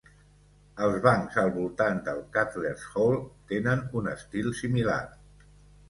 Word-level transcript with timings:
Els 0.85 0.95
bancs 1.03 1.37
al 1.41 1.51
voltant 1.59 2.01
del 2.09 2.23
Cutlers' 2.39 2.89
Hall 2.95 3.17
tenen 3.55 3.87
un 4.01 4.13
estil 4.17 4.53
similar. 4.65 5.03